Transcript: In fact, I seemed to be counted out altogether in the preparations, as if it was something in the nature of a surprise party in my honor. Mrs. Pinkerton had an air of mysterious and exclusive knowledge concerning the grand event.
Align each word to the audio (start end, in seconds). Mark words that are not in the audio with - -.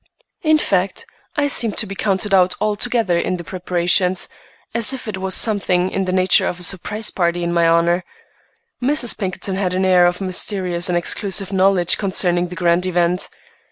In 0.41 0.57
fact, 0.57 1.05
I 1.35 1.45
seemed 1.45 1.77
to 1.77 1.85
be 1.85 1.93
counted 1.93 2.33
out 2.33 2.55
altogether 2.59 3.19
in 3.19 3.37
the 3.37 3.43
preparations, 3.43 4.29
as 4.73 4.93
if 4.93 5.07
it 5.07 5.19
was 5.19 5.35
something 5.35 5.91
in 5.91 6.05
the 6.05 6.11
nature 6.11 6.47
of 6.47 6.59
a 6.59 6.63
surprise 6.63 7.11
party 7.11 7.43
in 7.43 7.53
my 7.53 7.67
honor. 7.67 8.03
Mrs. 8.81 9.15
Pinkerton 9.15 9.57
had 9.57 9.75
an 9.75 9.85
air 9.85 10.07
of 10.07 10.19
mysterious 10.19 10.89
and 10.89 10.97
exclusive 10.97 11.53
knowledge 11.53 11.99
concerning 11.99 12.47
the 12.47 12.55
grand 12.55 12.87
event. 12.87 13.29